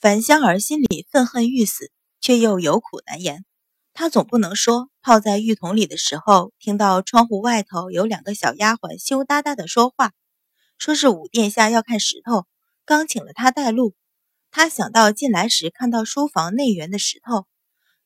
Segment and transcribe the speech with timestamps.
[0.00, 1.90] 樊香儿心里愤恨欲死，
[2.22, 3.44] 却又有苦难言。
[3.92, 10.12] 她总不能说泡在浴桶里的时候，听到窗户外头有两个小丫鬟羞答答的说话，
[10.78, 12.46] 说是五殿下要看石头，
[12.86, 13.94] 刚请了她带路。
[14.50, 17.46] 她想到进来时看到书房内园的石头，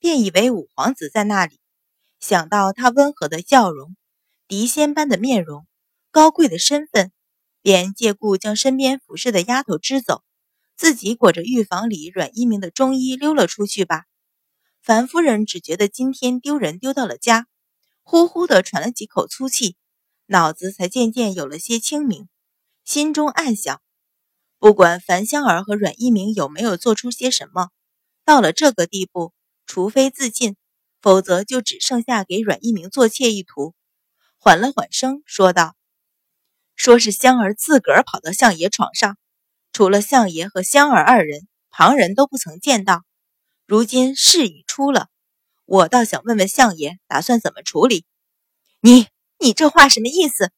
[0.00, 1.60] 便以为五皇子在那里。
[2.18, 3.94] 想到他温和的笑容、
[4.48, 5.64] 狄仙般的面容、
[6.10, 7.12] 高贵的身份，
[7.62, 10.24] 便借故将身边服侍的丫头支走。
[10.76, 14.04] 自己裹着浴房里阮一鸣的中衣溜了出去吧。
[14.82, 17.46] 樊夫人只觉得今天丢人丢到了家，
[18.02, 19.76] 呼呼的喘了几口粗气，
[20.26, 22.28] 脑子才渐渐有了些清明，
[22.84, 23.80] 心中暗想：
[24.58, 27.70] 不管樊香儿和阮一鸣有没有做出些什么，
[28.26, 29.32] 到了这个地步，
[29.66, 30.56] 除非自尽，
[31.00, 33.74] 否则就只剩下给阮一鸣做妾一途。
[34.36, 35.76] 缓了缓声，说道
[36.76, 39.16] ：“说是香儿自个儿跑到相爷床上。”
[39.74, 43.02] 除了相爷和香儿二人，旁人都不曾见到。
[43.66, 45.08] 如今事已出了，
[45.64, 48.06] 我倒想问问相爷，打算怎么处理？
[48.80, 49.08] 你
[49.40, 50.52] 你这话什么意思？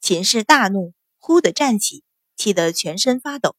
[0.00, 2.04] 秦氏大怒，忽地站起，
[2.36, 3.56] 气得全身发抖。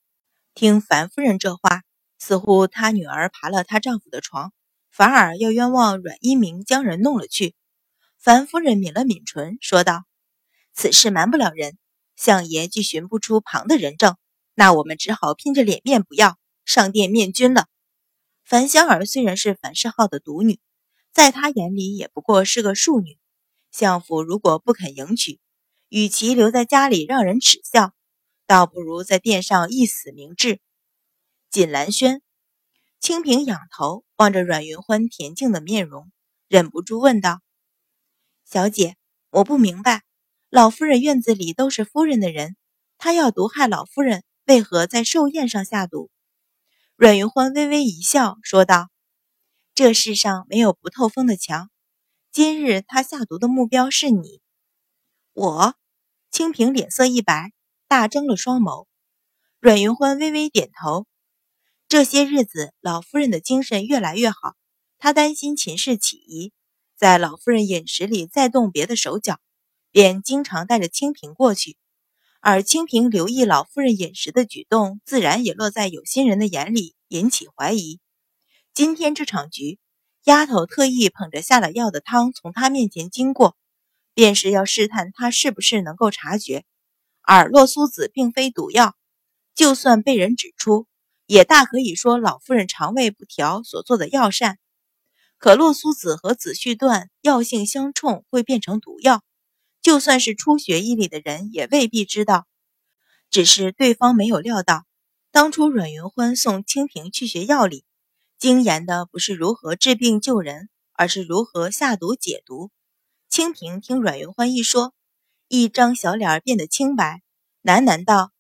[0.54, 1.82] 听樊夫人这话，
[2.18, 4.54] 似乎她女儿爬了她丈夫的床，
[4.90, 7.56] 反而要冤枉阮一鸣将人弄了去。
[8.18, 10.06] 樊夫人抿了抿唇，说道
[10.74, 11.78] ：“此事瞒不了人，
[12.16, 14.16] 相爷既寻不出旁的人证。”
[14.60, 17.68] 那我们只好拼着脸面不要上殿面君了。
[18.44, 20.60] 樊香儿虽然是樊世浩的独女，
[21.14, 23.20] 在他眼里也不过是个庶女。
[23.70, 25.40] 相府如果不肯迎娶，
[25.90, 27.94] 与其留在家里让人耻笑，
[28.48, 30.60] 倒不如在殿上一死明志。
[31.52, 32.24] 锦兰轩，
[33.00, 36.12] 清平仰头望着阮云欢恬静的面容，
[36.48, 37.42] 忍不住问道
[38.44, 38.96] ：“小姐，
[39.30, 40.02] 我不明白，
[40.50, 42.56] 老夫人院子里都是夫人的人，
[42.98, 46.10] 她要毒害老夫人。”为何在寿宴上下毒？
[46.96, 48.88] 阮云欢微微一笑，说道
[49.76, 51.70] ：“这世上没有不透风的墙。
[52.32, 54.42] 今日他下毒的目标是你。”
[55.36, 55.76] 我，
[56.32, 57.52] 清平脸色一白，
[57.90, 58.88] 大睁了双眸。
[59.60, 61.06] 阮云欢微微点头。
[61.90, 64.56] 这些日子，老夫人的精神越来越好。
[64.98, 66.54] 他担心秦氏起疑，
[66.96, 69.42] 在老夫人饮食里再动别的手脚，
[69.92, 71.76] 便经常带着清平过去。
[72.50, 78.00] 而清平留意老夫人饮食的举动，自然也落在有心人的眼里，引起怀疑。
[78.74, 79.80] 今天这场局，
[80.24, 83.58] 丫头特意捧着下了药的汤从他面前经过，
[84.14, 86.64] 便是要试探他是不是能够察觉。
[87.22, 88.96] 而洛苏子并非毒药，
[89.54, 90.88] 就算被人指出，
[91.26, 94.58] 也大可以说老夫人肠胃不调所做的药膳。
[95.38, 99.22] 可洛苏子和紫絮段药性相冲，会变成毒药。
[99.82, 102.48] 就算是初学医理的人，也未必知道。
[103.30, 104.86] 只是对方没有料到，
[105.32, 107.84] 当初阮云欢送清平去学药理，
[108.38, 112.72] 精研的不是如何治病救人，而是如何下毒解毒。
[113.30, 114.94] 清平听阮云欢一说，
[115.48, 117.22] 一张小脸变得清白，
[117.64, 118.32] 喃喃道：“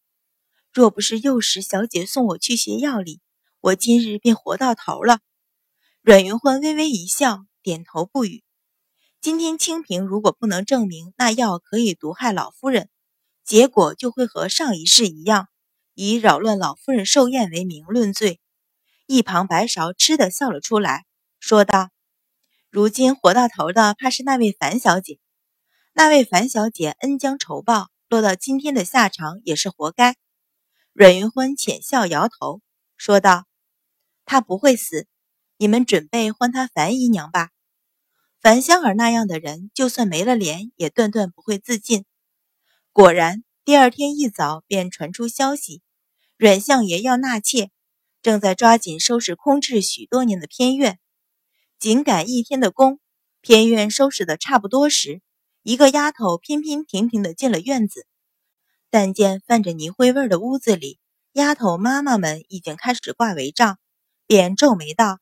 [0.74, 3.20] 若不是幼时小姐送我去学药理，
[3.60, 5.20] 我今日便活到头了。”
[6.02, 8.44] 阮云欢微微一笑，点头不语。
[9.28, 12.90] 今天清平如果不能证明那药可以毒害老夫人，
[13.44, 15.50] 结果就会和上一世一样，
[15.96, 18.40] 以扰乱老夫人寿宴为名论罪。
[19.06, 21.06] 一旁白芍吃的笑了出来，
[21.42, 21.90] 说道
[22.72, 25.20] ：“如今活到头的，怕是那位樊小姐。
[25.92, 30.16] 那位樊小姐恩将仇报，落到今天的下场也是活该。”
[30.96, 32.62] 阮云欢浅笑摇头，
[32.96, 33.44] 说道
[34.24, 35.06] ：“她不会死，
[35.58, 37.50] 你们准备换她樊姨娘吧。”
[38.40, 42.06] 樊香儿那样的人，就算没了脸，也断断不会自尽。
[42.94, 45.82] 果然，第二天一早便传出消息，
[46.38, 47.72] 阮相爷要纳妾，
[48.22, 51.00] 正在抓紧收拾空置许多年的偏院。
[51.80, 53.00] 仅赶一天的工，
[53.42, 55.22] 偏院收拾的差不多时，
[55.64, 58.06] 一个丫头翩翩停停的进了院子。
[58.90, 61.00] 但见泛着泥灰味的屋子里，
[61.34, 63.80] 丫头妈妈们已经开始挂帷帐，
[64.28, 65.20] 便皱眉道：“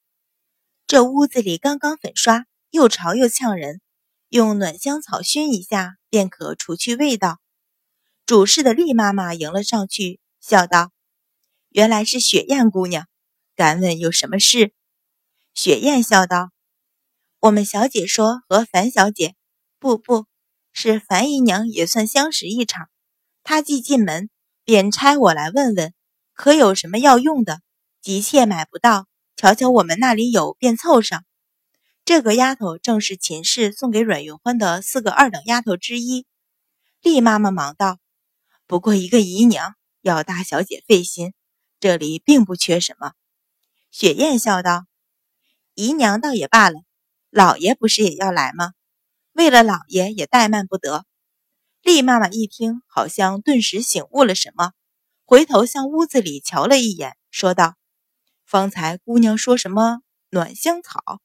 [0.86, 2.46] 这屋子里刚刚粉刷。”
[2.76, 3.80] 又潮又呛人，
[4.28, 7.40] 用暖香草熏一下便可除去味道。
[8.26, 10.92] 主事的厉妈妈迎了上去，笑道
[11.72, 13.08] ：“原来是雪雁姑娘，
[13.56, 14.74] 敢问有什么事？”
[15.56, 16.50] 雪雁笑道
[17.40, 19.36] ：“我们小姐说和樊小姐，
[19.80, 20.26] 不不
[20.74, 22.90] 是樊姨娘也算相识一场。
[23.42, 24.30] 她既进门，
[24.66, 25.94] 便差我来问问，
[26.34, 27.62] 可有什么要用的？
[28.02, 29.08] 急切买不到，
[29.38, 31.24] 瞧瞧我们那里有，便凑上。”
[32.06, 36.28] 这个丫头正是秦氏送给阮云欢的四个二等丫头之一。
[37.02, 37.98] 厉妈妈忙道
[38.68, 41.34] ：“不过一个姨娘，要大小姐费心，
[41.80, 43.14] 这里并不缺什么。
[43.90, 44.86] 雪雁笑道
[45.74, 46.80] ：“姨娘倒也罢了，
[47.32, 48.74] 老爷不是也要来吗？
[49.32, 51.08] 为了老爷也怠慢不得。”
[51.82, 54.74] 丽妈妈一听，好像顿时醒悟了什么，
[55.26, 57.74] 回头向屋子里瞧了一眼，说道
[58.46, 61.20] ：“方才姑娘说什么暖香草？”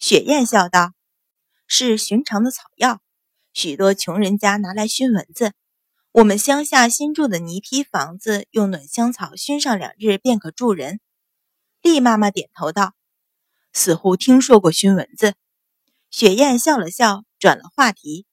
[0.00, 0.94] 雪雁笑道
[1.68, 3.02] ：“是寻常的草药，
[3.52, 5.52] 许多穷人家拿来熏蚊子。
[6.12, 11.00] 我们乡下新住的泥坯房子，用暖香草熏上两日便可住人。”
[11.82, 12.94] 丽妈妈点头道
[13.74, 15.34] ：“似乎听说过熏蚊子。”
[16.10, 18.26] 雪雁笑了笑，转了话题。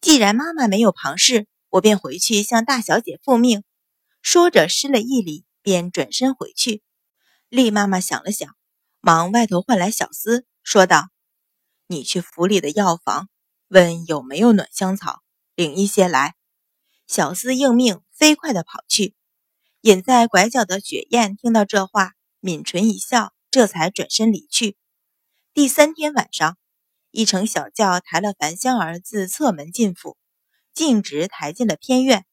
[0.00, 3.64] 既然妈妈没有旁事，我便回去向大小姐复命。
[4.22, 6.82] 说着施了一礼，便转身回去。
[7.50, 8.56] 厉妈妈想了想，
[9.04, 11.08] 忙外头唤来小厮，说道
[11.88, 13.28] ：“你去府里的药房，
[13.66, 15.22] 问有没有暖香草，
[15.56, 16.36] 领一些来。”
[17.08, 19.16] 小厮应命，飞快地跑去。
[19.80, 24.76] 隐在拐角的雪雁听到这话，抿唇一笑，这才转身离去。
[25.52, 26.56] 第三天晚上。
[27.10, 30.16] 一乘小轿抬了樊香儿自侧门进府，
[30.72, 32.24] 径直抬进了偏院。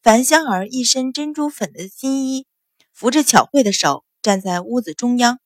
[0.00, 2.46] 樊香儿一身珍珠粉的新衣，
[2.92, 5.40] 扶着巧慧的手站在屋子中央，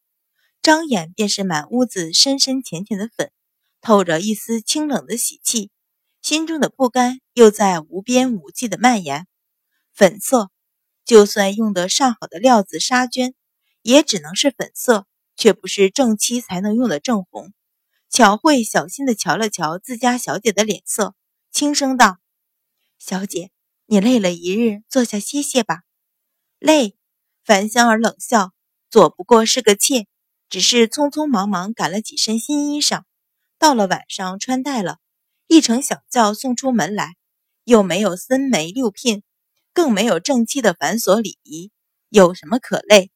[0.62, 3.32] 张眼便是满屋子深深浅浅的粉，
[3.80, 5.70] 透着一丝清冷的喜气。
[6.20, 9.26] 心中的不甘又在无边无际的蔓延。
[9.94, 10.50] 粉色，
[11.06, 13.32] 就算用得上好的料子纱绢，
[13.80, 17.54] 也只能是粉色，却不是正妻才能用的正红。
[18.10, 21.14] 巧慧小心地瞧了瞧自家小姐的脸色，
[21.50, 22.18] 轻声道
[22.98, 23.50] ：“小姐，
[23.86, 25.84] 你累了一日，坐下歇歇吧。”
[26.60, 26.98] 累？
[27.46, 28.52] 樊香儿冷笑
[28.90, 30.06] ：“左不过是个妾，
[30.50, 33.04] 只是匆匆忙忙赶了几身新衣裳，
[33.56, 34.98] 到了晚上穿戴了，
[35.46, 37.14] 一乘小轿送出门来，
[37.62, 39.22] 又没有森媒六聘，
[39.72, 41.70] 更没有正妻的繁琐礼仪，
[42.08, 43.12] 有什么可累？”